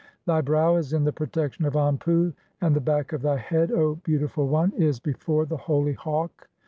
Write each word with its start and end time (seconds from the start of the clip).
Thy 0.25 0.41
brow 0.41 0.77
is 0.77 0.93
in 0.93 1.03
"the 1.03 1.13
protection 1.13 1.63
of 1.63 1.73
Anpu; 1.75 2.33
and 2.59 2.75
the 2.75 2.81
back 2.81 3.13
of 3.13 3.21
thy 3.21 3.37
head, 3.37 3.71
O 3.71 3.97
beauti 3.97 4.27
"ful 4.27 4.47
one, 4.47 4.73
(8) 4.75 4.81
is 4.81 4.99
before 4.99 5.45
the 5.45 5.57
holy 5.57 5.93
Hawk. 5.93 6.47